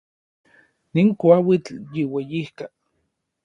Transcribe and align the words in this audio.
Nin 0.93 1.07
kuauitl 1.19 1.75
yiueyijka. 1.93 2.65